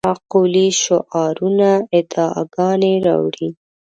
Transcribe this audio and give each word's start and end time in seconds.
مقولې 0.09 0.67
شعارونه 0.83 1.69
ادعاګانې 1.97 2.93
راوړې. 3.05 3.49